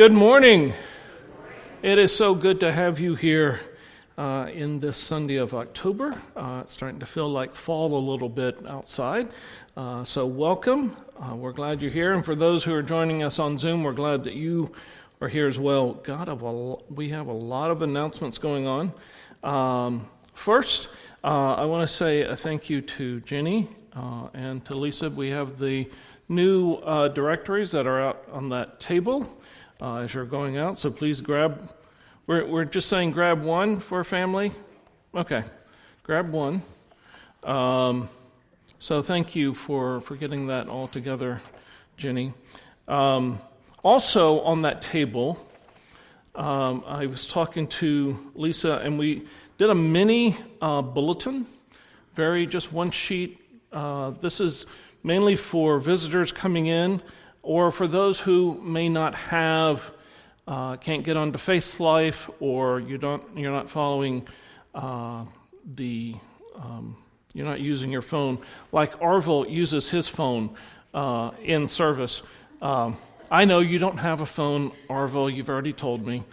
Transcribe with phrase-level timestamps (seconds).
[0.00, 0.72] Good morning.
[1.82, 3.60] It is so good to have you here
[4.16, 6.18] uh, in this Sunday of October.
[6.34, 9.28] Uh, it's starting to feel like fall a little bit outside.
[9.76, 10.96] Uh, so, welcome.
[11.18, 12.12] Uh, we're glad you're here.
[12.12, 14.72] And for those who are joining us on Zoom, we're glad that you
[15.20, 15.92] are here as well.
[15.92, 16.30] God,
[16.88, 18.94] we have a lot of announcements going on.
[19.42, 20.88] Um, first,
[21.22, 25.10] uh, I want to say a thank you to Jenny uh, and to Lisa.
[25.10, 25.90] We have the
[26.26, 29.28] new directories that are out on that table
[29.80, 30.78] uh, as you're going out.
[30.78, 31.72] So please grab,
[32.26, 34.52] we're, we're just saying grab one for family.
[35.14, 35.42] Okay,
[36.02, 36.62] grab one.
[37.42, 38.08] Um,
[38.78, 41.40] so thank you for, for getting that all together,
[41.96, 42.32] Jenny.
[42.88, 43.40] Um,
[43.82, 45.38] also on that table,
[46.34, 49.26] um, I was talking to Lisa, and we
[49.58, 51.46] did a mini uh, bulletin,
[52.14, 53.38] very just one sheet.
[53.72, 54.66] Uh, this is
[55.02, 57.02] mainly for visitors coming in
[57.42, 59.90] or for those who may not have,
[60.46, 64.26] uh, can't get onto Faith Life, or you don't, you're not following
[64.74, 65.24] uh,
[65.74, 66.14] the,
[66.56, 66.96] um,
[67.34, 68.38] you're not using your phone,
[68.72, 70.50] like Arville uses his phone
[70.92, 72.22] uh, in service.
[72.60, 72.96] Um,
[73.30, 76.24] I know you don't have a phone, Arville, you've already told me.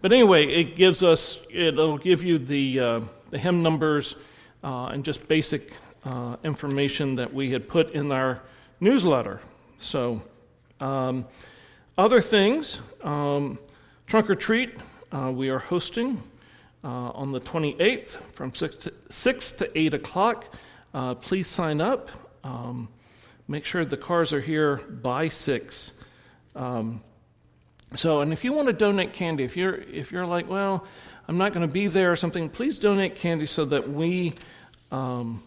[0.00, 3.00] But anyway, it gives us, it'll give you the, uh,
[3.30, 4.14] the hymn numbers
[4.64, 5.72] uh, and just basic
[6.04, 8.40] uh, information that we had put in our
[8.80, 9.40] newsletter.
[9.78, 10.22] So,
[10.80, 11.26] um,
[11.98, 13.58] other things, um,
[14.06, 14.76] trunk or treat,
[15.12, 16.22] uh, we are hosting
[16.84, 20.54] uh, on the 28th from 6 to, 6 to 8 o'clock.
[20.92, 22.10] Uh, please sign up.
[22.44, 22.88] Um,
[23.48, 25.92] make sure the cars are here by 6.
[26.54, 27.02] Um,
[27.94, 30.86] so, and if you want to donate candy, if you're, if you're like, well,
[31.28, 34.34] I'm not going to be there or something, please donate candy so that we,
[34.92, 35.42] um,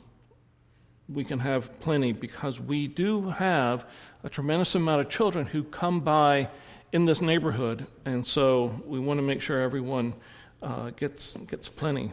[1.11, 3.85] we can have plenty because we do have
[4.23, 6.49] a tremendous amount of children who come by
[6.91, 10.13] in this neighborhood, and so we want to make sure everyone
[10.61, 12.11] uh, gets gets plenty.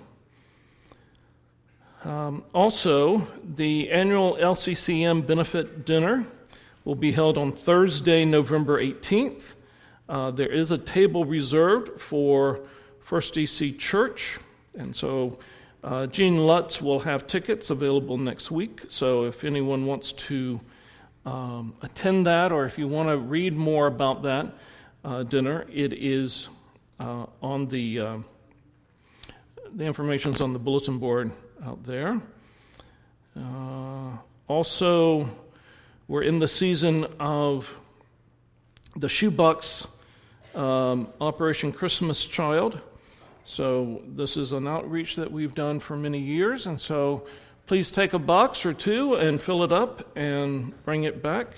[2.04, 6.24] Um, also, the annual LCCM benefit dinner
[6.84, 9.54] will be held on Thursday, November 18th.
[10.08, 12.60] Uh, there is a table reserved for
[13.00, 14.38] First DC Church,
[14.78, 15.38] and so
[15.86, 18.80] uh, Gene Lutz will have tickets available next week.
[18.88, 20.60] So if anyone wants to
[21.24, 24.52] um, attend that, or if you want to read more about that
[25.04, 26.48] uh, dinner, it is
[26.98, 28.18] uh, on the uh,
[29.76, 31.30] the information is on the bulletin board
[31.64, 32.20] out there.
[33.36, 34.16] Uh,
[34.48, 35.28] also,
[36.08, 37.72] we're in the season of
[38.96, 39.86] the shoebox
[40.56, 42.80] um, Operation Christmas Child.
[43.46, 47.26] So this is an outreach that we've done for many years, and so
[47.66, 51.48] Please take a box or two and fill it up and bring it back.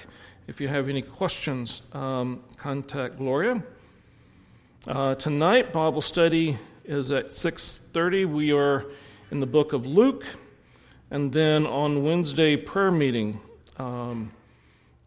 [0.46, 3.62] If you have any questions, um, contact Gloria.
[4.86, 6.56] Uh, tonight, Bible study
[6.86, 8.24] is at 6:30.
[8.24, 8.86] We are
[9.30, 10.24] in the book of Luke,
[11.10, 13.38] and then on Wednesday prayer meeting,
[13.76, 14.30] um,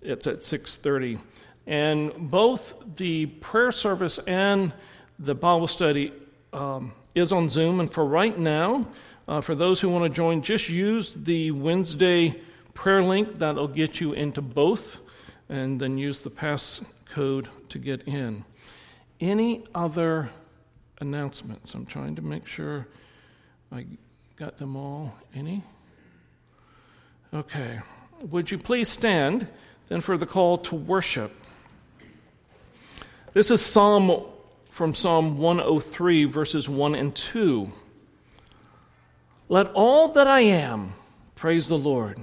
[0.04, 1.18] it's at 6:30.
[1.66, 4.72] And both the prayer service and
[5.18, 6.14] the Bible study
[6.54, 7.80] um, is on Zoom.
[7.80, 8.88] And for right now,
[9.28, 12.40] uh, for those who want to join, just use the Wednesday
[12.74, 13.36] prayer link.
[13.36, 15.00] That'll get you into both,
[15.50, 16.82] and then use the pass
[17.14, 18.44] code to get in.
[19.20, 20.30] Any other
[21.00, 21.74] announcements?
[21.74, 22.88] I'm trying to make sure
[23.72, 23.86] I
[24.36, 25.14] got them all.
[25.36, 25.64] Any?
[27.34, 27.80] Okay.
[28.22, 29.48] Would you please stand
[29.90, 31.32] then for the call to worship?
[33.34, 34.26] This is Psalm
[34.82, 37.72] from Psalm 103, verses 1 and 2.
[39.48, 40.94] Let all that I am
[41.36, 42.18] praise the Lord.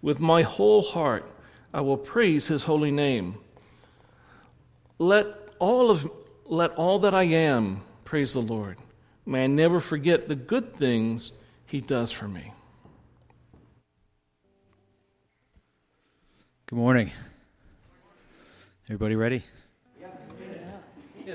[0.00, 1.30] With my whole heart,
[1.70, 3.34] I will praise his holy name.
[4.98, 5.26] Let
[5.58, 6.10] all of
[6.46, 8.78] let all that I am praise the Lord.
[9.26, 11.32] May I never forget the good things
[11.66, 12.54] he does for me.
[16.64, 17.10] Good morning.
[18.86, 19.44] Everybody ready?
[21.26, 21.34] Yeah.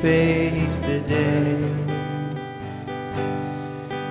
[0.00, 1.62] face the day.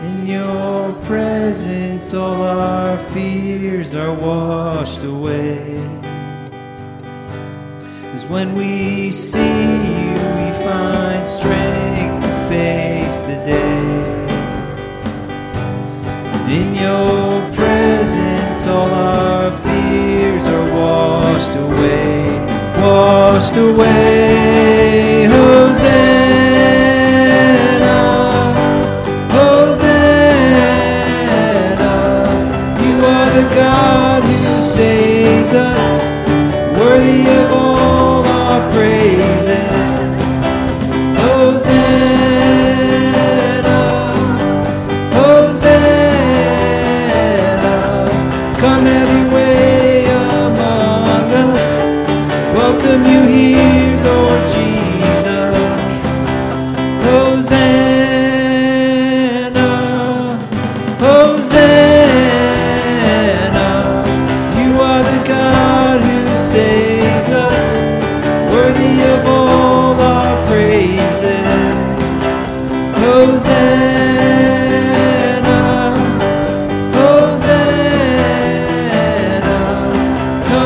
[0.05, 5.81] In your presence, all our fears are washed away.
[8.11, 13.89] Cause when we see you, we find strength to face the day.
[16.53, 22.18] In your presence, all our fears are washed away
[22.81, 25.25] washed away.
[25.25, 26.18] Hosanna.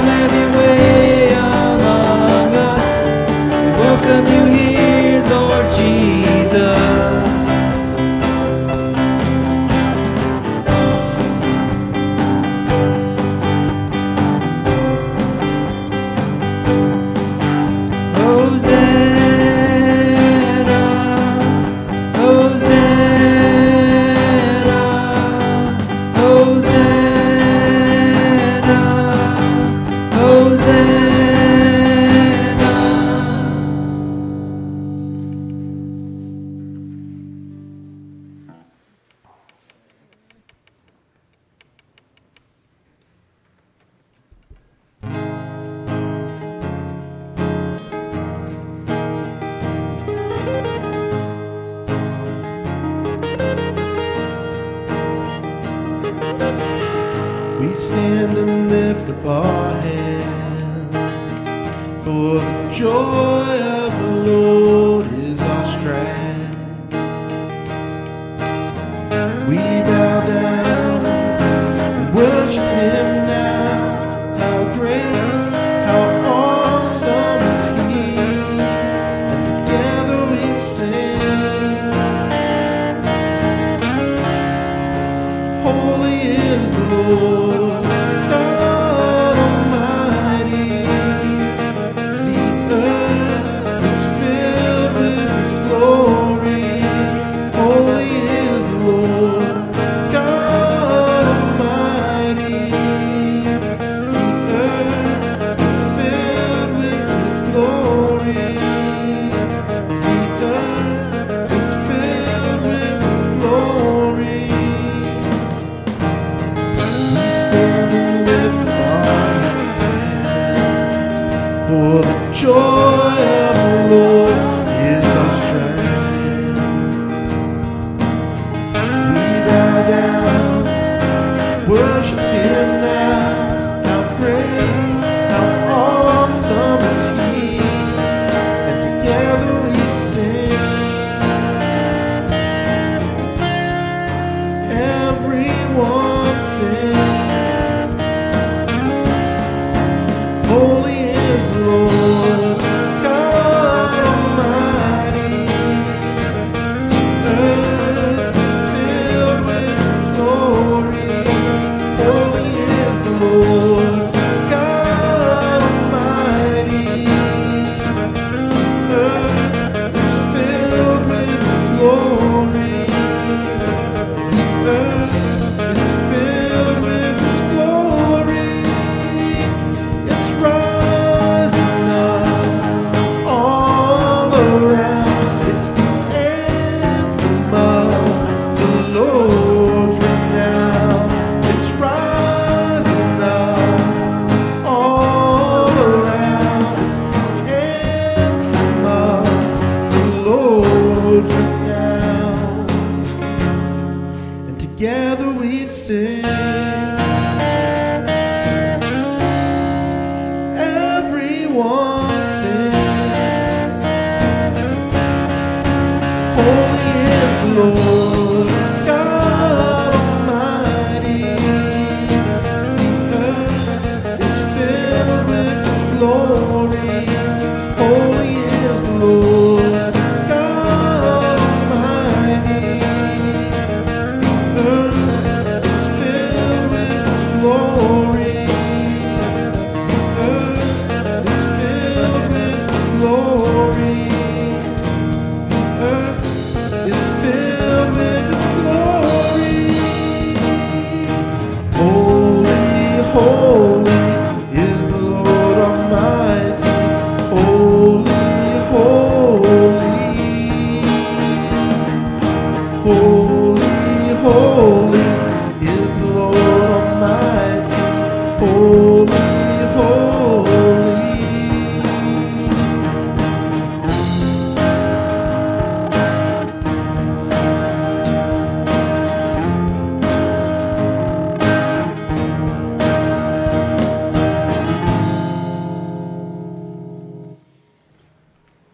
[0.06, 0.83] let me.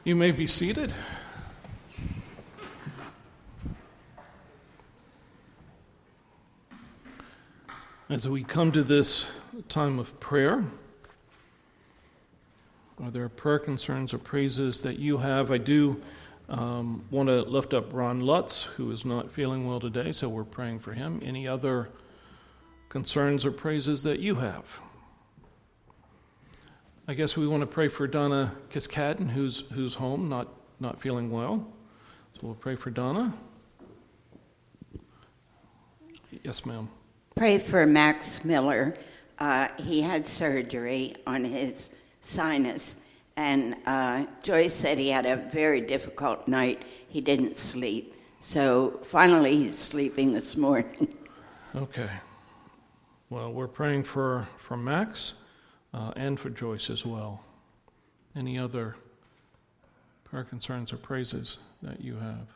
[0.09, 0.91] You may be seated.
[8.09, 9.29] As we come to this
[9.67, 10.65] time of prayer,
[13.03, 15.51] are there prayer concerns or praises that you have?
[15.51, 16.01] I do
[16.49, 20.43] um, want to lift up Ron Lutz, who is not feeling well today, so we're
[20.43, 21.21] praying for him.
[21.23, 21.87] Any other
[22.89, 24.79] concerns or praises that you have?
[27.09, 30.47] I guess we want to pray for Donna Kiskadden, who's, who's home, not,
[30.79, 31.67] not feeling well.
[32.33, 33.33] So we'll pray for Donna.
[36.43, 36.87] Yes, ma'am.
[37.35, 38.95] Pray for Max Miller.
[39.39, 41.89] Uh, he had surgery on his
[42.21, 42.93] sinus,
[43.37, 46.83] and uh, Joyce said he had a very difficult night.
[47.07, 48.13] He didn't sleep.
[48.39, 51.11] So finally, he's sleeping this morning.
[51.75, 52.11] Okay.
[53.31, 55.33] Well, we're praying for, for Max
[55.93, 57.43] uh, and for Joyce as well.
[58.35, 58.95] Any other
[60.23, 62.47] prayer concerns or praises that you have?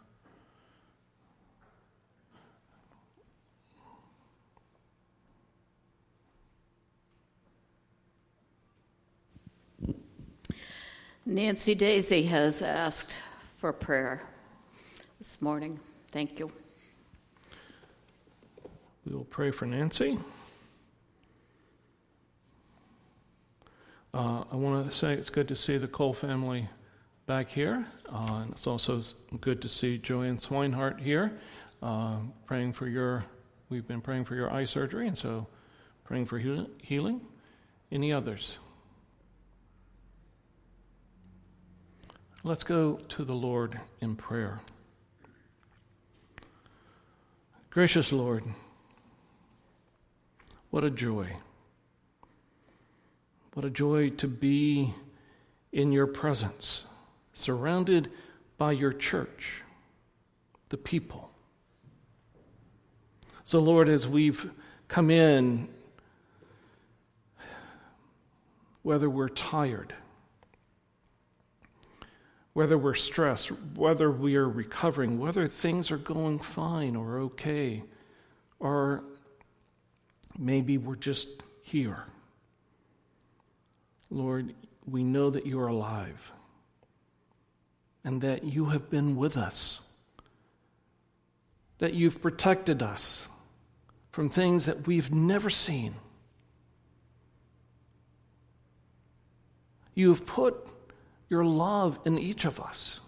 [11.26, 13.22] Nancy Daisy has asked
[13.58, 14.22] for prayer
[15.20, 15.80] this morning.
[16.10, 16.52] Thank you.
[19.06, 20.18] We will pray for Nancy.
[24.14, 26.70] Uh, I want to say it's good to see the Cole family
[27.26, 27.88] back here.
[28.08, 29.02] Uh, and it's also
[29.42, 31.34] good to see Joanne Swinehart here,
[31.82, 33.26] uh, praying for your,
[33.70, 35.48] we've been praying for your eye surgery, and so
[36.04, 37.22] praying for heal- healing.
[37.92, 38.60] Any others?
[42.44, 44.60] Let's go to the Lord in prayer.
[47.72, 48.44] Gracious Lord,
[50.70, 51.36] what a joy.
[53.54, 54.96] What a joy to be
[55.72, 56.86] in your presence,
[57.34, 58.10] surrounded
[58.58, 59.62] by your church,
[60.70, 61.30] the people.
[63.44, 64.50] So, Lord, as we've
[64.88, 65.68] come in,
[68.82, 69.94] whether we're tired,
[72.54, 77.84] whether we're stressed, whether we are recovering, whether things are going fine or okay,
[78.60, 79.04] or
[80.40, 82.06] maybe we're just here.
[84.14, 84.54] Lord,
[84.86, 86.32] we know that you are alive
[88.04, 89.82] and that you have been with us,
[91.80, 93.28] that you've protected us
[94.12, 95.96] from things that we've never seen.
[99.96, 100.56] You have put
[101.30, 103.00] your love in each of us.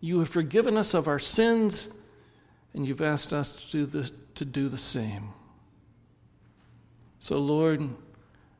[0.00, 1.88] You have forgiven us of our sins,
[2.72, 5.30] and you've asked us to do the, to do the same.
[7.20, 7.90] So, Lord,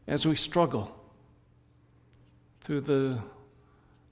[0.06, 0.94] as we struggle
[2.64, 3.18] through the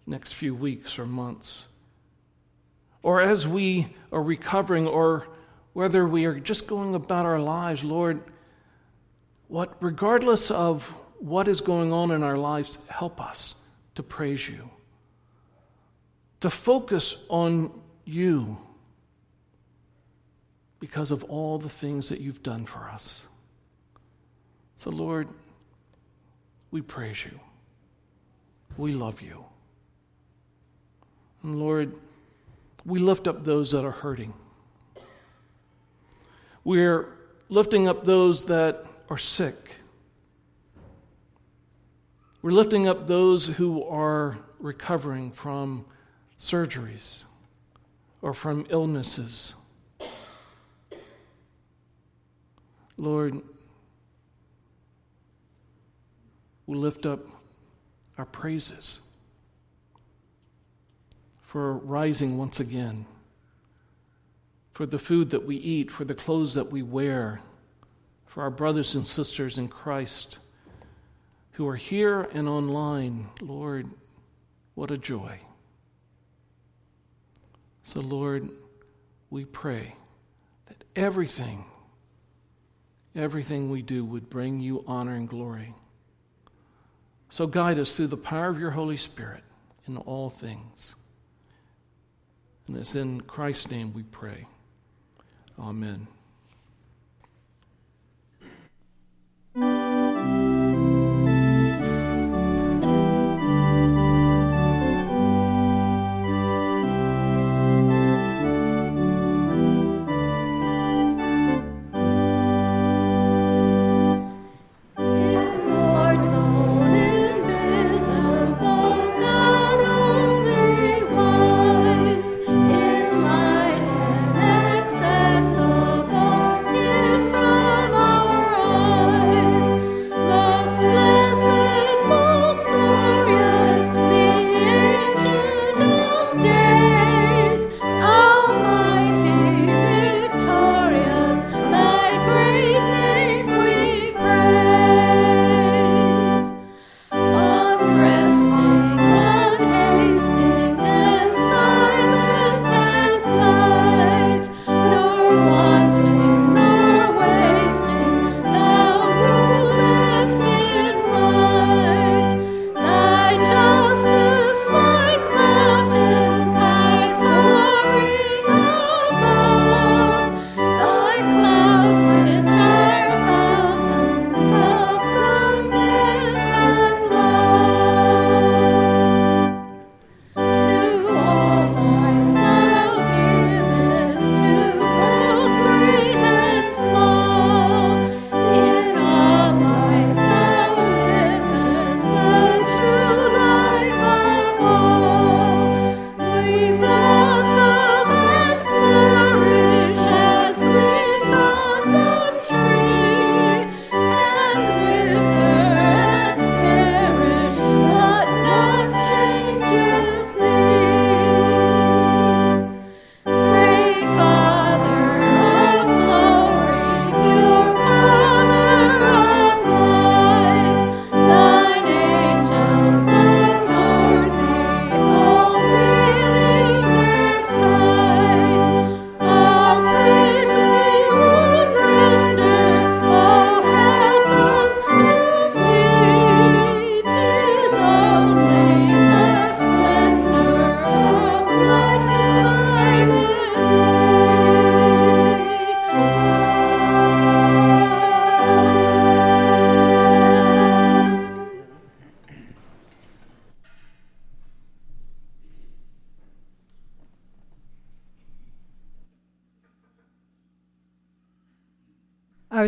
[0.06, 1.66] next few weeks or months,
[3.02, 5.26] or as we are recovering, or
[5.72, 8.22] whether we are just going about our lives, Lord,
[9.48, 10.86] what, regardless of
[11.18, 13.54] what is going on in our lives, help us
[13.94, 14.68] to praise you,
[16.40, 17.72] to focus on
[18.04, 18.58] you
[20.78, 23.24] because of all the things that you've done for us.
[24.76, 25.28] So, Lord,
[26.70, 27.38] we praise you.
[28.76, 29.44] We love you.
[31.42, 31.94] And Lord,
[32.84, 34.32] we lift up those that are hurting.
[36.64, 37.08] We're
[37.48, 39.76] lifting up those that are sick.
[42.40, 45.84] We're lifting up those who are recovering from
[46.38, 47.22] surgeries
[48.20, 49.54] or from illnesses.
[52.96, 53.40] Lord,
[56.66, 57.20] we lift up
[58.18, 59.00] our praises
[61.42, 63.04] for rising once again,
[64.72, 67.40] for the food that we eat, for the clothes that we wear,
[68.26, 70.38] for our brothers and sisters in Christ
[71.52, 73.86] who are here and online, Lord,
[74.74, 75.38] what a joy.
[77.84, 78.48] So, Lord,
[79.28, 79.94] we pray
[80.66, 81.64] that everything,
[83.14, 85.74] everything we do would bring you honor and glory.
[87.32, 89.42] So, guide us through the power of your Holy Spirit
[89.88, 90.94] in all things.
[92.68, 94.46] And it's in Christ's name we pray.
[95.58, 96.08] Amen.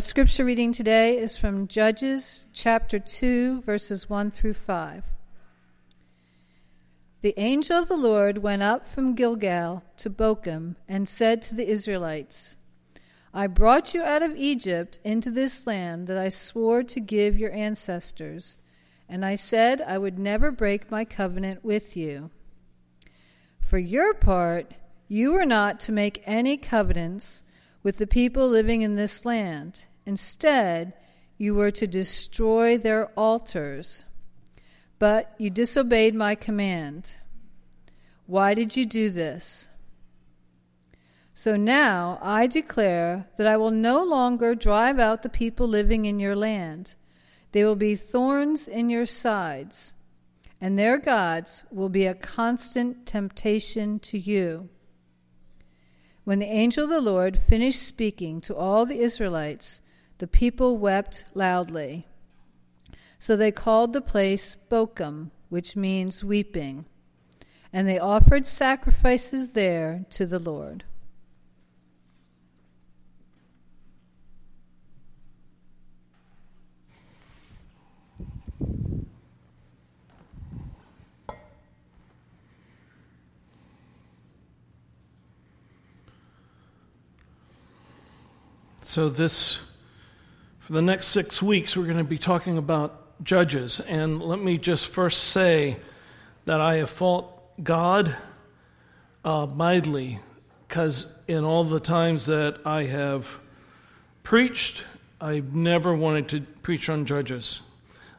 [0.04, 5.02] Scripture reading today is from Judges chapter 2, verses 1 through 5.
[7.22, 11.66] The angel of the Lord went up from Gilgal to Bochim and said to the
[11.66, 12.56] Israelites,
[13.32, 17.52] I brought you out of Egypt into this land that I swore to give your
[17.52, 18.58] ancestors,
[19.08, 22.30] and I said I would never break my covenant with you.
[23.58, 24.74] For your part,
[25.08, 27.42] you are not to make any covenants
[27.82, 29.86] with the people living in this land.
[30.06, 30.92] Instead,
[31.38, 34.04] you were to destroy their altars.
[34.98, 37.16] But you disobeyed my command.
[38.26, 39.68] Why did you do this?
[41.34, 46.20] So now I declare that I will no longer drive out the people living in
[46.20, 46.94] your land.
[47.50, 49.94] They will be thorns in your sides,
[50.60, 54.68] and their gods will be a constant temptation to you.
[56.22, 59.80] When the angel of the Lord finished speaking to all the Israelites,
[60.24, 62.06] the people wept loudly.
[63.18, 66.86] So they called the place Bochim, which means weeping,
[67.74, 70.84] and they offered sacrifices there to the Lord.
[88.80, 89.60] So, this,
[90.64, 93.80] for the next six weeks, we're going to be talking about judges.
[93.80, 95.76] And let me just first say
[96.46, 97.30] that I have fought
[97.62, 98.16] God
[99.26, 100.20] uh, mightily
[100.66, 103.28] because in all the times that I have
[104.22, 104.82] preached,
[105.20, 107.60] I've never wanted to preach on judges.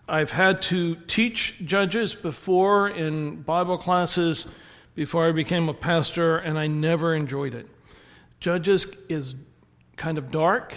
[0.07, 4.45] I've had to teach judges before in Bible classes
[4.93, 7.65] before I became a pastor, and I never enjoyed it.
[8.39, 9.33] Judges is
[9.97, 10.75] kind of dark.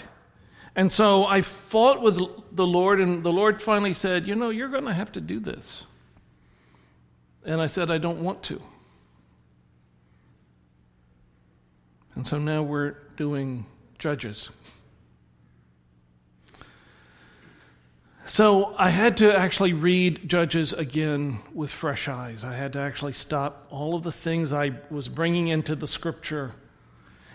[0.78, 2.20] And so I fought with
[2.52, 5.40] the Lord, and the Lord finally said, You know, you're going to have to do
[5.40, 5.88] this.
[7.44, 8.62] And I said, I don't want to.
[12.14, 13.66] And so now we're doing
[13.98, 14.50] Judges.
[18.26, 22.44] So I had to actually read Judges again with fresh eyes.
[22.44, 26.52] I had to actually stop all of the things I was bringing into the scripture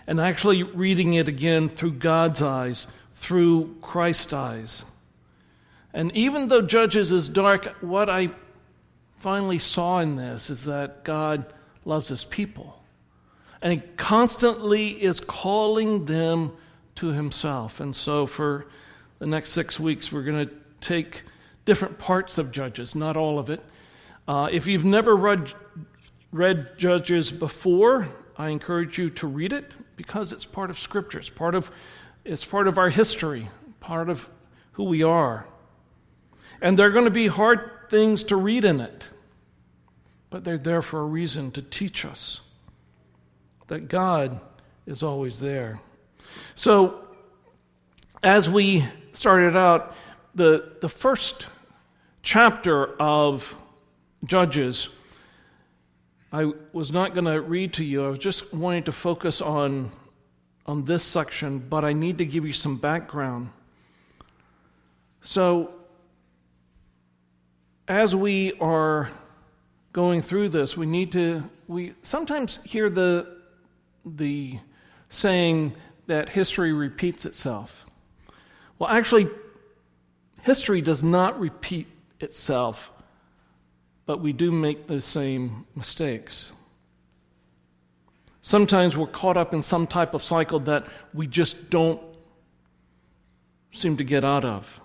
[0.06, 4.84] and actually reading it again through God's eyes, through Christ's eyes.
[5.92, 8.30] And even though Judges is dark, what I
[9.18, 11.46] finally saw in this is that God
[11.84, 12.82] loves his people.
[13.62, 16.52] And he constantly is calling them
[16.96, 17.80] to himself.
[17.80, 18.66] And so for
[19.18, 21.22] the next six weeks, we're going to take
[21.64, 23.64] different parts of Judges, not all of it.
[24.28, 25.52] Uh, if you've never read,
[26.32, 31.20] read Judges before, I encourage you to read it because it's part of Scripture.
[31.20, 31.70] It's part of,
[32.24, 33.48] it's part of our history,
[33.80, 34.28] part of
[34.72, 35.46] who we are.
[36.60, 39.08] And there are going to be hard things to read in it,
[40.30, 42.40] but they're there for a reason to teach us
[43.66, 44.40] that God
[44.86, 45.80] is always there.
[46.54, 47.00] So,
[48.22, 49.94] as we started out,
[50.34, 51.46] the, the first
[52.22, 53.56] chapter of
[54.24, 54.88] Judges
[56.34, 58.04] I was not going to read to you.
[58.04, 59.92] I was just wanting to focus on,
[60.66, 63.50] on this section, but I need to give you some background.
[65.22, 65.72] So,
[67.86, 69.10] as we are
[69.92, 73.36] going through this, we need to, we sometimes hear the,
[74.04, 74.58] the
[75.08, 75.74] saying
[76.06, 77.86] that history repeats itself.
[78.78, 79.28] Well, actually,
[80.42, 81.86] history does not repeat
[82.20, 82.90] itself
[84.06, 86.52] but we do make the same mistakes.
[88.46, 91.98] Sometimes we're caught up in some type of cycle that we just don't
[93.72, 94.82] seem to get out of.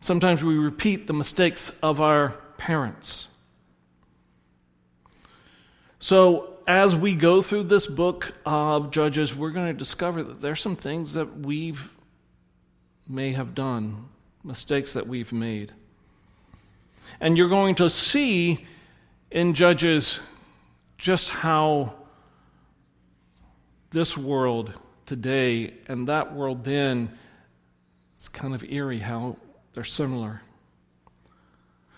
[0.00, 3.28] Sometimes we repeat the mistakes of our parents.
[5.98, 10.62] So, as we go through this book of Judges, we're going to discover that there's
[10.62, 11.90] some things that we've
[13.06, 14.08] may have done,
[14.42, 15.72] mistakes that we've made.
[17.20, 18.64] And you're going to see
[19.30, 20.20] in Judges
[20.96, 21.95] just how
[23.90, 24.72] this world
[25.06, 27.10] today and that world then,
[28.16, 29.36] it's kind of eerie how
[29.72, 30.42] they're similar.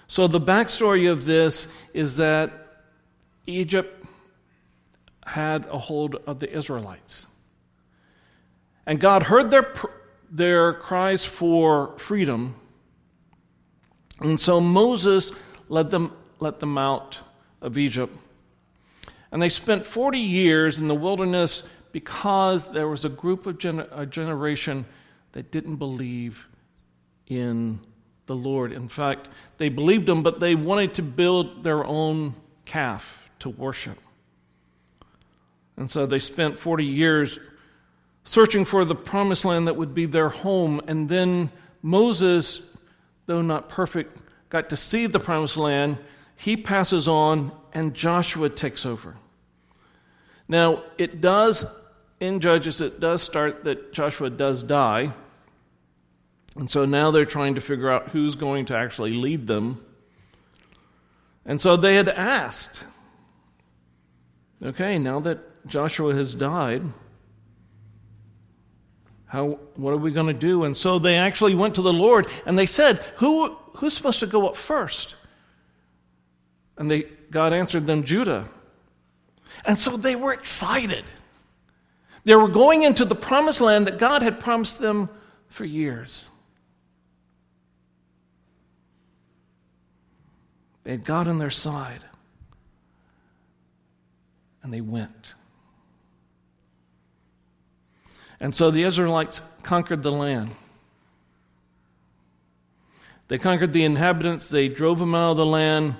[0.09, 2.53] So, the backstory of this is that
[3.46, 4.05] Egypt
[5.24, 7.27] had a hold of the Israelites.
[8.87, 9.74] And God heard their,
[10.31, 12.55] their cries for freedom
[14.20, 15.31] and so Moses
[15.68, 17.18] led them, let them out
[17.61, 18.16] of Egypt.
[19.31, 21.62] And they spent 40 years in the wilderness
[21.98, 24.87] because there was a group of a generation
[25.32, 26.46] that didn't believe
[27.26, 27.80] in
[28.26, 28.70] the Lord.
[28.70, 33.98] In fact, they believed him, but they wanted to build their own calf to worship.
[35.76, 37.40] And so they spent 40 years
[38.22, 40.80] searching for the promised land that would be their home.
[40.87, 41.50] And then
[41.82, 42.62] Moses,
[43.26, 44.16] though not perfect,
[44.50, 45.98] got to see the promised land.
[46.37, 49.16] He passes on, and Joshua takes over.
[50.48, 51.66] Now, it does,
[52.20, 55.12] in Judges, it does start that Joshua does die.
[56.57, 59.85] And so now they're trying to figure out who's going to actually lead them.
[61.46, 62.85] And so they had asked,
[64.62, 66.83] okay, now that Joshua has died,
[69.26, 70.64] how, what are we going to do?
[70.64, 74.26] And so they actually went to the Lord and they said, Who, Who's supposed to
[74.26, 75.14] go up first?
[76.76, 78.48] And they, God answered them, Judah.
[79.64, 81.04] And so they were excited.
[82.24, 85.09] They were going into the promised land that God had promised them
[85.48, 86.26] for years.
[90.85, 92.00] They had God on their side.
[94.62, 95.35] And they went.
[98.40, 100.50] And so the Israelites conquered the land.
[103.28, 105.96] They conquered the inhabitants, they drove them out of the land,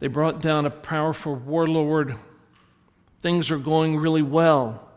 [0.00, 2.16] they brought down a powerful warlord.
[3.20, 4.87] Things are going really well.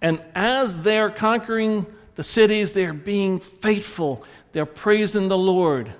[0.00, 5.92] And as they're conquering the cities, they're being faithful, they're praising the Lord.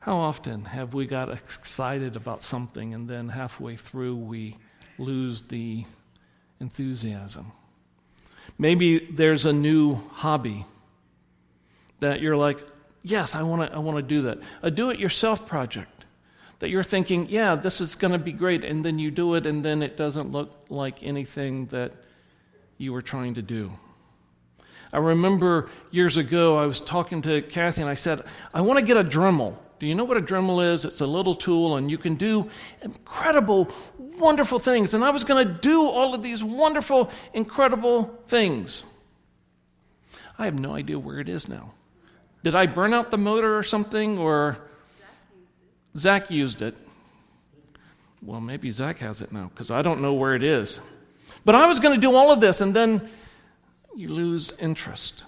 [0.00, 4.56] How often have we got excited about something and then halfway through we
[4.98, 5.84] lose the
[6.60, 7.52] enthusiasm?
[8.56, 10.64] Maybe there's a new hobby
[12.00, 12.58] that you're like,
[13.02, 14.38] yes, I want to I want to do that.
[14.62, 16.06] A do it yourself project
[16.58, 19.46] that you're thinking, yeah, this is going to be great and then you do it
[19.46, 21.92] and then it doesn't look like anything that
[22.78, 23.72] you were trying to do.
[24.92, 28.84] I remember years ago I was talking to Kathy and I said, I want to
[28.84, 29.54] get a Dremel.
[29.78, 30.84] Do you know what a Dremel is?
[30.84, 32.50] It's a little tool, and you can do
[32.82, 34.92] incredible, wonderful things.
[34.92, 38.82] And I was going to do all of these wonderful, incredible things.
[40.36, 41.74] I have no idea where it is now.
[42.42, 44.58] Did I burn out the motor or something, or
[45.96, 46.76] Zach used it?
[48.22, 50.80] Well, maybe Zach has it now, because I don't know where it is.
[51.44, 53.08] But I was going to do all of this, and then
[53.94, 55.24] you lose interest.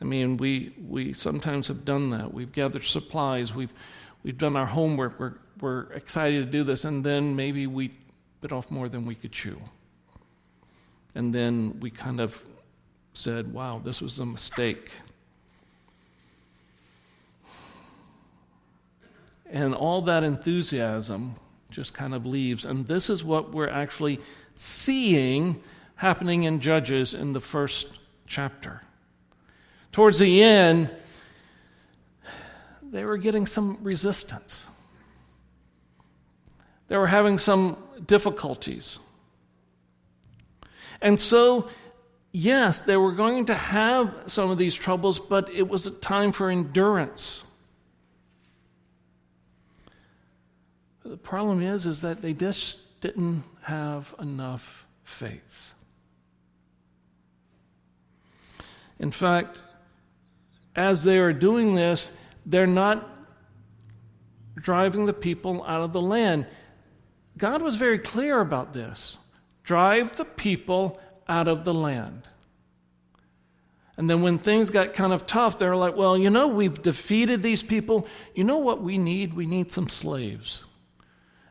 [0.00, 2.32] I mean, we, we sometimes have done that.
[2.32, 3.72] We've gathered supplies, we've,
[4.22, 7.92] we've done our homework, we're, we're excited to do this, and then maybe we
[8.40, 9.58] bit off more than we could chew.
[11.14, 12.44] And then we kind of
[13.14, 14.90] said, wow, this was a mistake.
[19.50, 21.36] And all that enthusiasm
[21.70, 22.64] just kind of leaves.
[22.64, 24.20] And this is what we're actually
[24.54, 25.62] seeing
[25.96, 27.86] happening in Judges in the first
[28.26, 28.82] chapter
[29.94, 30.90] towards the end,
[32.82, 34.66] they were getting some resistance.
[36.88, 38.98] They were having some difficulties.
[41.00, 41.68] And so,
[42.34, 46.32] yes, they were going to have some of these troubles, but it was a time
[46.32, 47.44] for endurance.
[51.04, 55.74] The problem is, is that they just didn't have enough faith.
[58.98, 59.60] In fact,
[60.74, 62.10] as they are doing this,
[62.44, 63.08] they're not
[64.56, 66.46] driving the people out of the land.
[67.38, 69.16] God was very clear about this
[69.62, 72.28] drive the people out of the land.
[73.96, 77.42] And then when things got kind of tough, they're like, well, you know, we've defeated
[77.42, 78.06] these people.
[78.34, 79.34] You know what we need?
[79.34, 80.64] We need some slaves.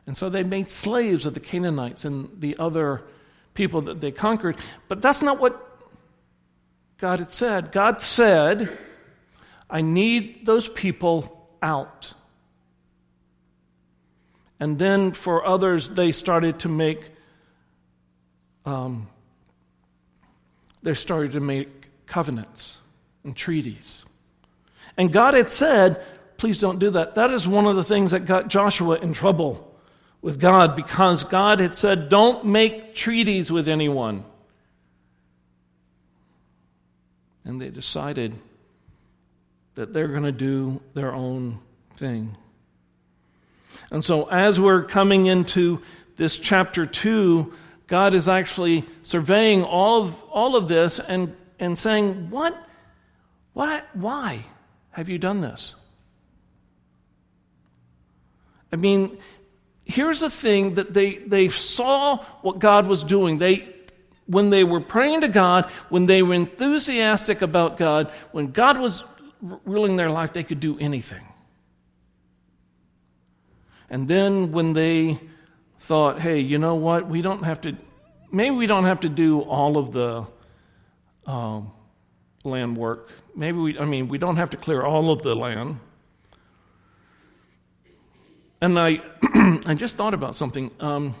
[0.06, 3.02] And so they made slaves of the Canaanites and the other
[3.54, 4.56] people that they conquered.
[4.88, 5.60] But that's not what
[6.98, 7.72] God had said.
[7.72, 8.76] God said,
[9.70, 12.12] I need those people out.
[14.60, 17.00] And then for others, they started to make,
[18.66, 19.08] um,
[20.84, 21.68] they started to make
[22.06, 22.76] covenants
[23.24, 24.04] and treaties.
[24.96, 26.04] And God had said,
[26.36, 27.16] please don't do that.
[27.16, 29.74] That is one of the things that got Joshua in trouble
[30.20, 34.24] with God because God had said, don't make treaties with anyone.
[37.44, 38.34] And they decided
[39.74, 41.58] that they're going to do their own
[41.96, 42.36] thing.
[43.90, 45.82] And so, as we're coming into
[46.16, 47.52] this chapter 2,
[47.86, 52.56] God is actually surveying all of, all of this and, and saying, What?
[53.52, 53.86] What?
[53.94, 54.44] Why?
[54.94, 55.74] have you done this?
[58.72, 59.18] I mean,
[59.84, 63.38] here's the thing that they, they saw what God was doing.
[63.38, 63.68] They,
[64.26, 69.02] when they were praying to God, when they were enthusiastic about God, when God was
[69.40, 71.26] ruling their life, they could do anything.
[73.90, 75.18] And then when they
[75.84, 77.76] thought, hey, you know what, we don't have to,
[78.32, 80.26] maybe we don't have to do all of the
[81.26, 81.72] um,
[82.42, 83.10] land work.
[83.36, 85.78] Maybe we, I mean, we don't have to clear all of the land.
[88.62, 89.02] And I,
[89.66, 90.70] I just thought about something.
[90.80, 91.14] Um,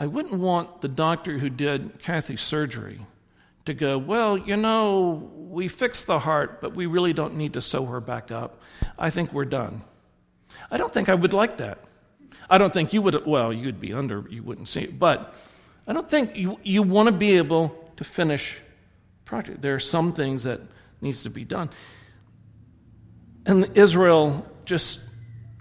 [0.00, 3.00] I wouldn't want the doctor who did Kathy's surgery
[3.66, 7.62] to go, well, you know, we fixed the heart, but we really don't need to
[7.62, 8.60] sew her back up.
[8.98, 9.82] I think we're done.
[10.72, 11.78] I don't think I would like that.
[12.50, 15.34] I don't think you would, well, you'd be under, you wouldn't see it, but
[15.86, 18.60] I don't think you, you want to be able to finish
[19.24, 19.62] project.
[19.62, 20.60] There are some things that
[21.00, 21.70] needs to be done.
[23.46, 25.00] And Israel just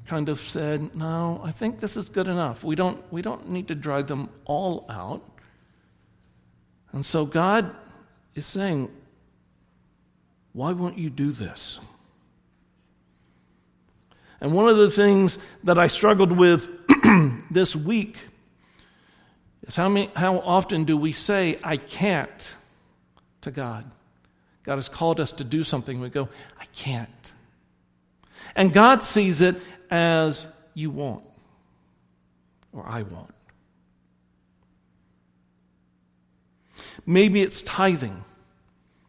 [0.06, 2.64] kind of said, "No, I think this is good enough.
[2.64, 5.24] We don't we don't need to drive them all out."
[6.92, 7.74] And so God
[8.34, 8.90] is saying,
[10.54, 11.80] "Why won't you do this?"
[14.42, 16.70] And one of the things that I struggled with
[17.52, 18.18] this week
[19.68, 22.56] is how, many, how often do we say, I can't
[23.42, 23.90] to God?
[24.64, 26.00] God has called us to do something.
[26.00, 26.30] We go,
[26.60, 27.34] I can't.
[28.56, 29.56] And God sees it
[29.90, 31.24] as you want,
[32.72, 33.34] or I want.
[37.06, 38.24] Maybe it's tithing.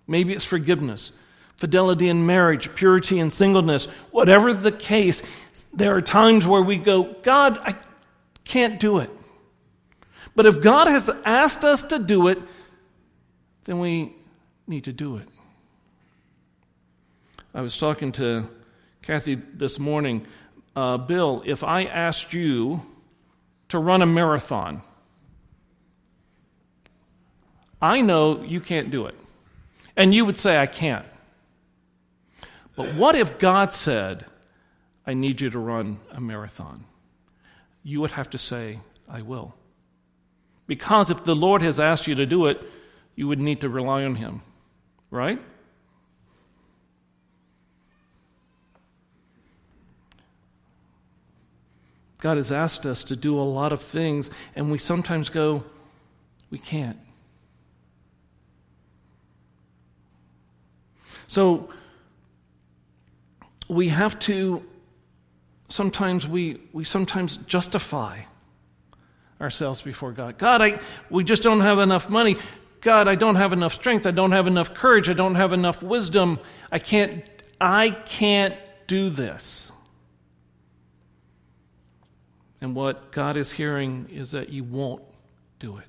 [0.06, 1.12] Maybe it's forgiveness,
[1.60, 3.84] fidelity in marriage, purity in singleness.
[4.10, 5.22] Whatever the case,
[5.74, 7.76] there are times where we go, God, I
[8.44, 9.10] can't do it.
[10.34, 12.38] But if God has asked us to do it,
[13.64, 14.14] then we
[14.66, 15.28] need to do it.
[17.54, 18.48] I was talking to
[19.02, 20.26] Kathy this morning
[20.74, 22.80] uh, Bill, if I asked you
[23.68, 24.82] to run a marathon,
[27.82, 29.16] I know you can't do it.
[29.96, 31.04] And you would say, I can't.
[32.80, 34.24] But what if God said,
[35.06, 36.86] I need you to run a marathon?
[37.82, 39.54] You would have to say, I will.
[40.66, 42.58] Because if the Lord has asked you to do it,
[43.16, 44.40] you would need to rely on Him,
[45.10, 45.38] right?
[52.16, 55.64] God has asked us to do a lot of things, and we sometimes go,
[56.48, 56.98] we can't.
[61.28, 61.68] So
[63.70, 64.64] we have to
[65.68, 68.18] sometimes we, we sometimes justify
[69.40, 70.36] ourselves before God.
[70.36, 72.36] God, I, we just don't have enough money.
[72.80, 74.06] God, I don't have enough strength.
[74.06, 75.08] I don't have enough courage.
[75.08, 76.38] I don't have enough wisdom.
[76.70, 77.24] I can't,
[77.60, 78.56] I can't
[78.86, 79.70] do this.
[82.60, 85.02] And what God is hearing is that you won't
[85.58, 85.86] do it.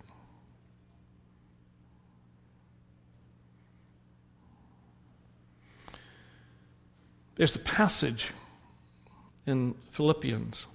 [7.42, 8.34] There's a passage
[9.48, 10.68] in Philippians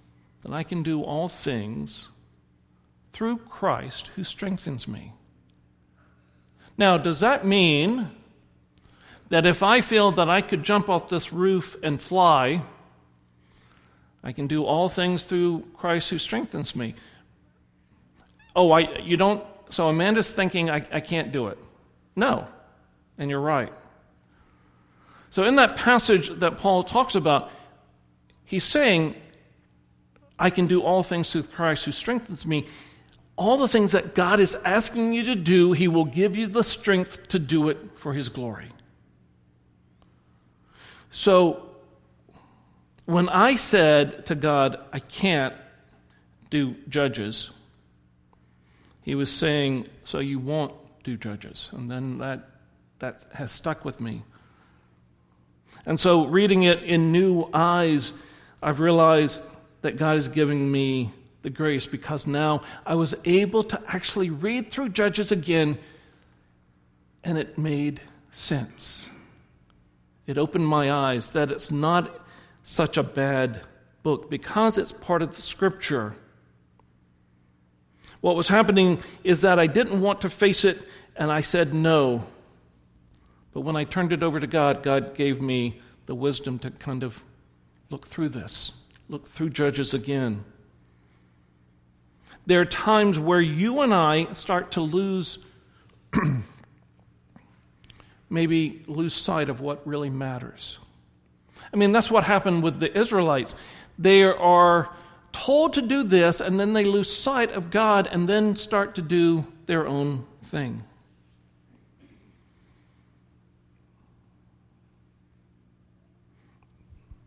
[0.43, 2.09] that I can do all things
[3.12, 5.12] through Christ who strengthens me.
[6.77, 8.11] Now, does that mean
[9.29, 12.62] that if I feel that I could jump off this roof and fly,
[14.25, 16.97] I can do all things through Christ who strengthens me.
[18.57, 21.59] Oh, I, you don't, so Amanda's thinking I, I can't do it.
[22.17, 22.49] No,
[23.19, 23.73] and you're right.
[25.37, 27.51] So, in that passage that Paul talks about,
[28.47, 29.16] he's saying,
[30.39, 32.64] I can do all things through Christ who strengthens me.
[33.37, 36.64] All the things that God is asking you to do, He will give you the
[36.64, 38.70] strength to do it for His glory.
[41.11, 41.68] So,
[43.05, 45.55] when I said to God, I can't
[46.49, 47.51] do judges,
[49.03, 50.72] he was saying, So you won't
[51.05, 51.68] do judges.
[51.72, 52.49] And then that,
[53.01, 54.22] that has stuck with me.
[55.85, 58.12] And so, reading it in new eyes,
[58.62, 59.43] I've realized
[59.83, 61.11] that God is giving me
[61.43, 65.79] the grace because now I was able to actually read through Judges again,
[67.22, 68.01] and it made
[68.31, 69.09] sense.
[70.27, 72.27] It opened my eyes that it's not
[72.64, 73.61] such a bad
[74.03, 76.16] book because it's part of the scripture.
[78.20, 80.79] What was happening is that I didn't want to face it
[81.16, 82.24] and I said no.
[83.57, 87.03] But when I turned it over to God, God gave me the wisdom to kind
[87.03, 87.23] of
[87.89, 88.73] look through this,
[89.09, 90.45] look through Judges again.
[92.45, 95.39] There are times where you and I start to lose
[98.29, 100.77] maybe lose sight of what really matters.
[101.73, 103.55] I mean, that's what happened with the Israelites.
[103.99, 104.91] They are
[105.33, 109.01] told to do this, and then they lose sight of God and then start to
[109.01, 110.83] do their own thing.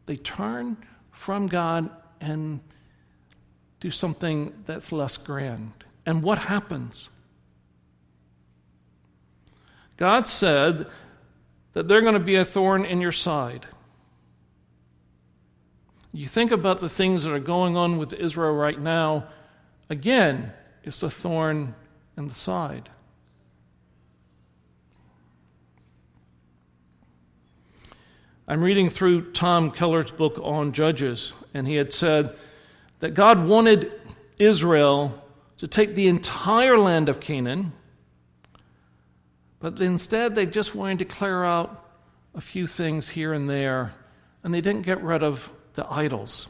[0.09, 0.75] They turn
[1.11, 1.87] from God
[2.19, 2.61] and
[3.79, 5.71] do something that's less grand.
[6.03, 7.09] And what happens?
[9.97, 10.87] God said
[11.73, 13.67] that they're going to be a thorn in your side.
[16.11, 19.27] You think about the things that are going on with Israel right now,
[19.91, 20.53] again,
[20.83, 21.75] it's a thorn
[22.17, 22.89] in the side.
[28.49, 32.35] I'm reading through Tom Keller's book on Judges, and he had said
[32.97, 33.91] that God wanted
[34.39, 35.23] Israel
[35.59, 37.73] to take the entire land of Canaan,
[39.59, 41.91] but instead they just wanted to clear out
[42.33, 43.93] a few things here and there,
[44.43, 46.47] and they didn't get rid of the idols.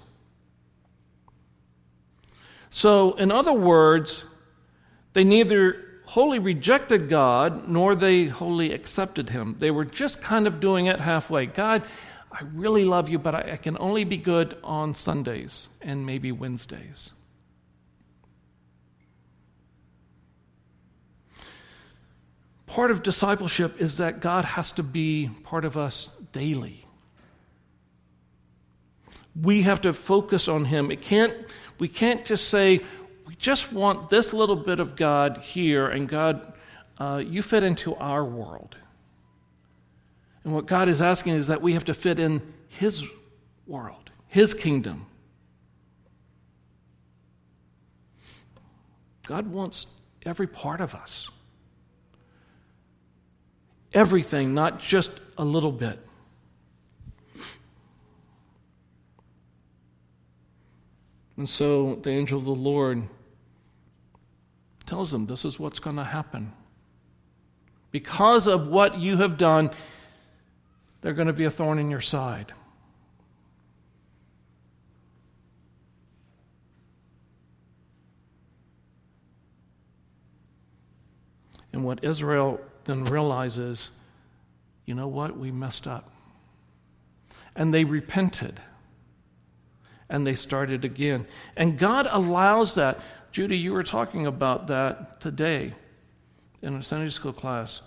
[2.69, 4.23] So, in other words,
[5.11, 9.55] they neither wholly rejected God nor they wholly accepted Him.
[9.59, 11.45] They were just kind of doing it halfway.
[11.45, 11.83] God,
[12.31, 16.31] I really love you, but I, I can only be good on Sundays and maybe
[16.31, 17.11] Wednesdays.
[22.65, 26.85] Part of discipleship is that God has to be part of us daily.
[29.39, 30.89] We have to focus on Him.
[30.89, 31.35] It can't,
[31.77, 32.81] we can't just say,
[33.39, 36.53] just want this little bit of God here, and God,
[36.97, 38.75] uh, you fit into our world.
[40.43, 43.05] And what God is asking is that we have to fit in His
[43.65, 45.05] world, His kingdom.
[49.25, 49.87] God wants
[50.25, 51.29] every part of us.
[53.93, 55.99] Everything, not just a little bit.
[61.37, 63.07] And so the angel of the Lord
[64.89, 66.51] tells them this is what's going to happen.
[67.91, 69.69] Because of what you have done,
[71.01, 72.51] they're going to be a thorn in your side.
[81.71, 83.91] And what Israel then realizes,
[84.85, 85.37] you know what?
[85.37, 86.09] We messed up.
[87.55, 88.59] And they repented
[90.09, 91.27] and they started again.
[91.55, 92.99] And God allows that.
[93.31, 95.73] Judy, you were talking about that today
[96.63, 97.81] in a Sunday school class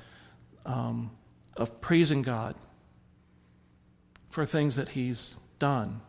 [0.64, 1.10] um,
[1.56, 2.54] of praising God
[4.30, 6.00] for things that He's done.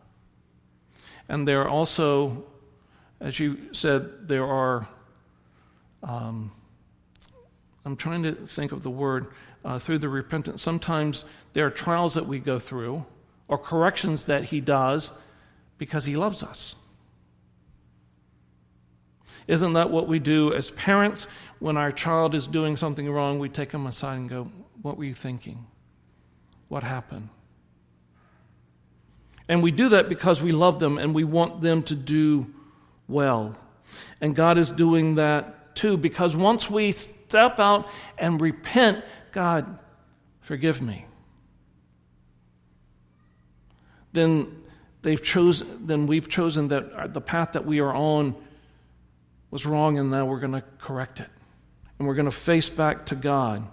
[1.28, 2.44] And there are also,
[3.20, 4.86] as you said, there are,
[6.04, 6.52] um,
[7.84, 9.26] I'm trying to think of the word,
[9.64, 10.62] uh, through the repentance.
[10.62, 11.24] Sometimes
[11.54, 13.04] there are trials that we go through
[13.48, 15.10] or corrections that He does
[15.76, 16.76] because He loves us.
[19.46, 21.26] Isn't that what we do as parents
[21.58, 23.38] when our child is doing something wrong?
[23.38, 24.50] We take them aside and go,
[24.82, 25.66] What were you thinking?
[26.68, 27.28] What happened?
[29.48, 32.46] And we do that because we love them and we want them to do
[33.06, 33.56] well.
[34.20, 39.78] And God is doing that too because once we step out and repent, God,
[40.40, 41.04] forgive me.
[44.12, 44.62] Then
[45.02, 48.34] they've chosen then we've chosen that the path that we are on
[49.54, 51.28] was wrong and now we're going to correct it.
[51.96, 53.64] And we're going to face back to God.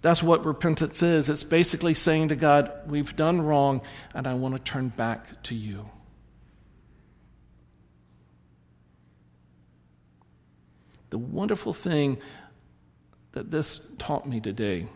[0.00, 1.28] That's what repentance is.
[1.28, 3.82] It's basically saying to God, We've done wrong,
[4.14, 5.90] and I want to turn back to you.
[11.10, 12.16] The wonderful thing
[13.32, 14.86] that this taught me today,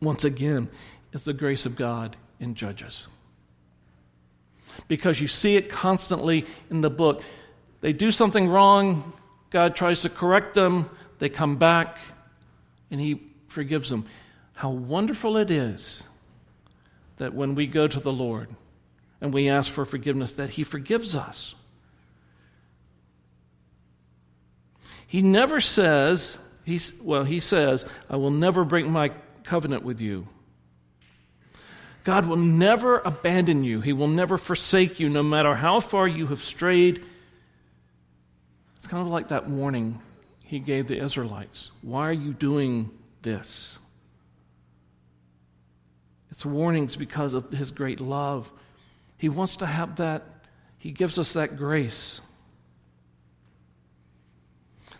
[0.00, 0.70] once again,
[1.12, 3.08] is the grace of God in Judges.
[4.88, 7.22] Because you see it constantly in the book.
[7.80, 9.12] They do something wrong,
[9.50, 11.98] God tries to correct them, they come back,
[12.90, 14.06] and He forgives them.
[14.54, 16.02] How wonderful it is
[17.16, 18.48] that when we go to the Lord
[19.20, 21.54] and we ask for forgiveness, that He forgives us.
[25.06, 29.10] He never says, he's, well, He says, I will never break my
[29.42, 30.28] covenant with you.
[32.04, 33.80] God will never abandon you.
[33.80, 37.04] He will never forsake you, no matter how far you have strayed.
[38.76, 40.00] It's kind of like that warning
[40.42, 41.70] he gave the Israelites.
[41.82, 42.90] Why are you doing
[43.22, 43.78] this.
[46.30, 48.50] It's warnings because of his great love.
[49.18, 50.24] He wants to have that,
[50.78, 52.20] he gives us that grace.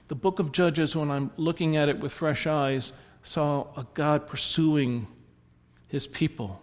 [0.09, 2.93] the book of Judges, when I'm looking at it with fresh eyes,
[3.23, 5.07] saw a God pursuing
[5.87, 6.61] his people,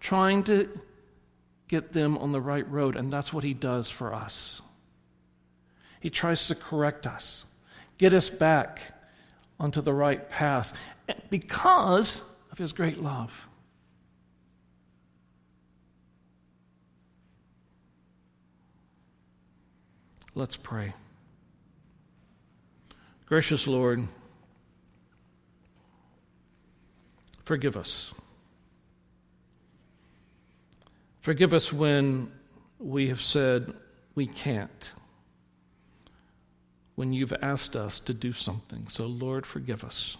[0.00, 0.68] trying to
[1.68, 4.60] get them on the right road, and that's what he does for us.
[6.00, 7.44] He tries to correct us,
[7.98, 8.80] get us back
[9.60, 10.76] onto the right path
[11.28, 13.30] because of his great love.
[20.34, 20.94] Let's pray.
[23.26, 24.08] Gracious Lord,
[27.44, 28.14] forgive us.
[31.20, 32.32] Forgive us when
[32.78, 33.72] we have said
[34.14, 34.92] we can't,
[36.94, 38.88] when you've asked us to do something.
[38.88, 40.16] So, Lord, forgive us.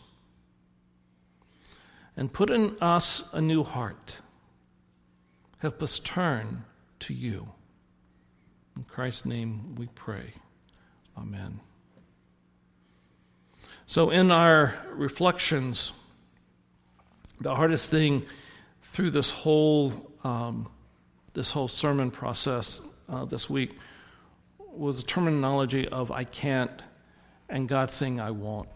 [2.16, 4.18] And put in us a new heart.
[5.59, 6.64] Help us turn
[7.01, 7.48] to you.
[8.76, 10.34] In Christ's name we pray.
[11.16, 11.61] Amen.
[13.86, 15.92] So, in our reflections,
[17.40, 18.26] the hardest thing
[18.82, 20.68] through this whole um,
[21.33, 23.76] this whole sermon process uh, this week
[24.59, 26.83] was the terminology of "I can't"
[27.49, 28.68] and God saying "I won't,"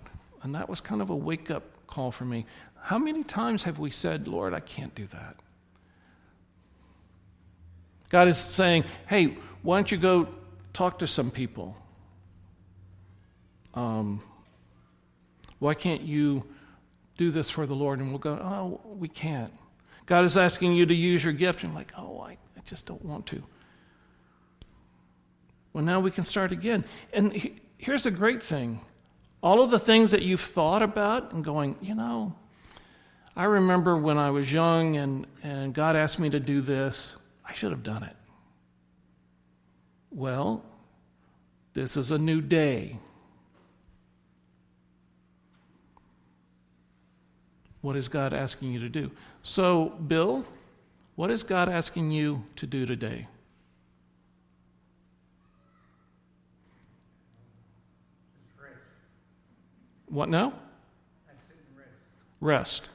[0.42, 2.46] and that was kind of a wake up call for me.
[2.80, 5.36] How many times have we said, "Lord, I can't do that"?
[8.08, 10.28] God is saying, "Hey, why don't you go
[10.72, 11.76] talk to some people?"
[13.74, 14.22] Um,
[15.58, 16.44] why can't you
[17.16, 17.98] do this for the Lord?
[17.98, 19.52] And we'll go, oh, we can't.
[20.06, 21.64] God is asking you to use your gift.
[21.64, 23.42] And like, oh, I just don't want to.
[25.72, 26.84] Well, now we can start again.
[27.12, 28.80] And he, here's a great thing
[29.42, 32.34] all of the things that you've thought about and going, you know,
[33.36, 37.52] I remember when I was young and, and God asked me to do this, I
[37.52, 38.16] should have done it.
[40.10, 40.64] Well,
[41.74, 42.98] this is a new day.
[47.82, 49.10] What is God asking you to do?
[49.42, 50.46] So, Bill,
[51.16, 53.26] what is God asking you to do today?
[58.60, 58.72] Rest.
[60.06, 60.52] What now?
[61.26, 61.90] Rest.
[62.40, 62.90] Rest.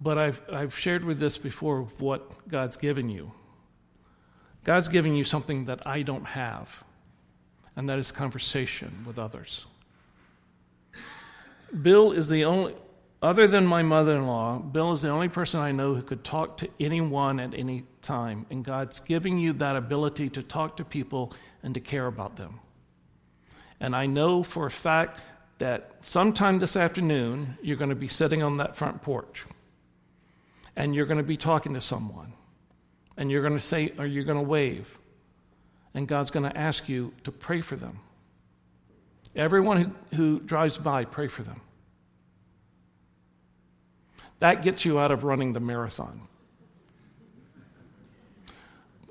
[0.00, 3.32] But I've, I've shared with this before what God's given you.
[4.64, 6.84] God's giving you something that I don't have
[7.78, 9.64] and that is conversation with others.
[11.80, 12.74] Bill is the only,
[13.20, 16.22] other than my mother in law, Bill is the only person I know who could
[16.22, 18.46] talk to anyone at any time.
[18.50, 22.60] And God's giving you that ability to talk to people and to care about them.
[23.80, 25.20] And I know for a fact
[25.58, 29.44] that sometime this afternoon, you're going to be sitting on that front porch
[30.76, 32.32] and you're going to be talking to someone.
[33.16, 34.96] And you're going to say, or you're going to wave
[35.92, 37.98] and God's going to ask you to pray for them.
[39.34, 41.60] Everyone who, who drives by, pray for them.
[44.40, 46.22] That gets you out of running the marathon.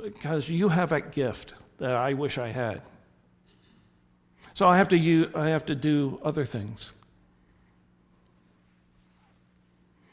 [0.02, 2.82] Because you have a gift that I wish I had.
[4.54, 6.92] So I have to, use, I have to do other things.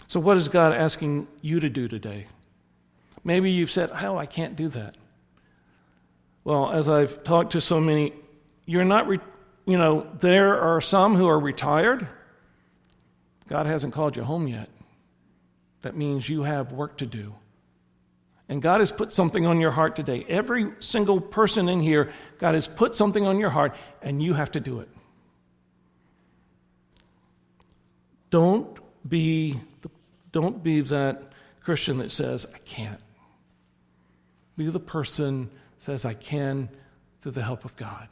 [0.06, 2.26] So, what is God asking you to do today?
[3.24, 4.96] Maybe you've said, Oh, I can't do that.
[6.44, 8.12] Well, as I've talked to so many,
[8.66, 9.18] you're not, re-
[9.64, 12.06] you know, there are some who are retired.
[13.48, 14.68] God hasn't called you home yet.
[15.84, 17.34] That means you have work to do.
[18.48, 20.24] And God has put something on your heart today.
[20.28, 24.52] Every single person in here, God has put something on your heart, and you have
[24.52, 24.88] to do it.
[28.30, 29.60] Don't be,
[30.32, 33.00] don't be that Christian that says, I can't.
[34.56, 36.70] Be the person that says, I can
[37.20, 38.08] through the help of God.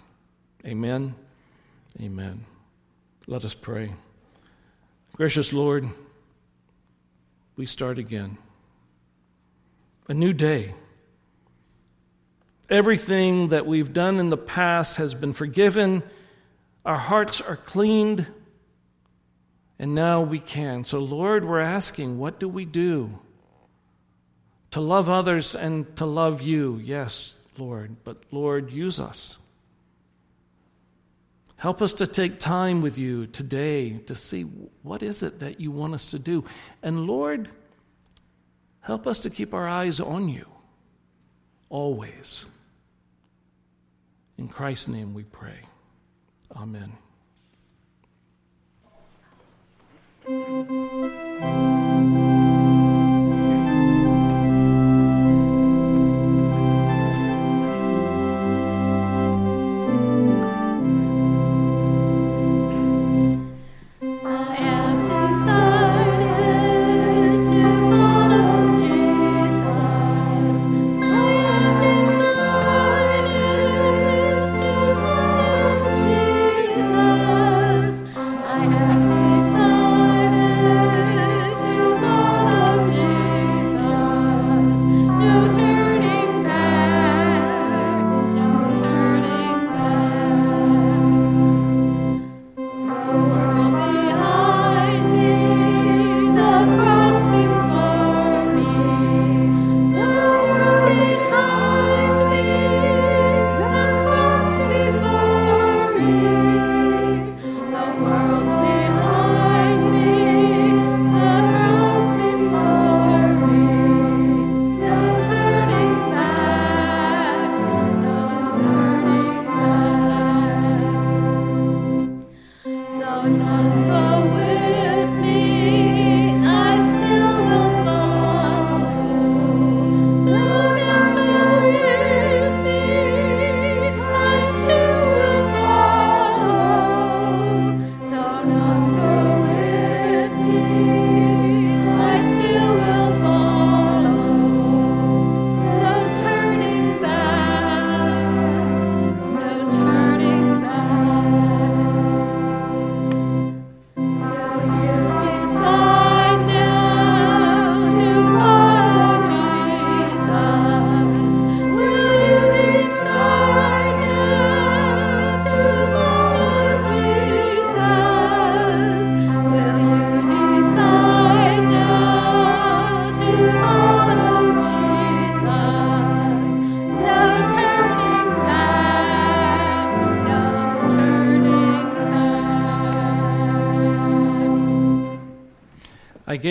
[0.66, 1.14] Amen.
[2.00, 2.44] Amen.
[3.26, 3.92] Let us pray.
[5.14, 5.88] Gracious Lord,
[7.56, 8.38] we start again.
[10.08, 10.74] A new day.
[12.70, 16.02] Everything that we've done in the past has been forgiven.
[16.84, 18.26] Our hearts are cleaned.
[19.78, 20.84] And now we can.
[20.84, 23.18] So, Lord, we're asking, what do we do?
[24.70, 29.36] To love others and to love you, yes, Lord, but Lord, use us.
[31.62, 34.42] Help us to take time with you today to see
[34.82, 36.44] what is it that you want us to do.
[36.82, 37.48] And Lord,
[38.80, 40.44] help us to keep our eyes on you
[41.68, 42.46] always.
[44.38, 45.60] In Christ's name we pray.
[46.56, 46.98] Amen.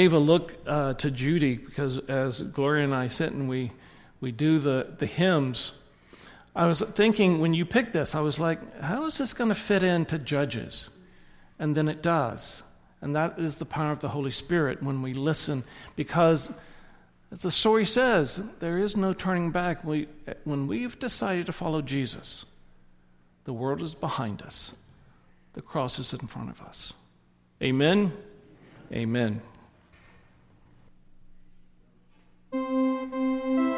[0.02, 3.72] Gave a look uh, to Judy because as Gloria and I sit and we,
[4.20, 5.74] we do the, the hymns,
[6.56, 9.56] I was thinking when you picked this, I was like, how is this going to
[9.56, 10.90] fit into Judges?
[11.60, 12.64] And then it does.
[13.00, 15.64] And that is the power of the Holy Spirit when we listen,
[15.96, 16.52] because
[17.32, 19.84] as the story says, there is no turning back.
[19.84, 20.08] We,
[20.46, 22.46] when we've decided to follow Jesus,
[23.44, 24.74] the world is behind us,
[25.54, 26.92] the cross is in front of us.
[27.62, 28.12] Amen.
[28.92, 29.44] Amen.
[32.54, 33.71] Música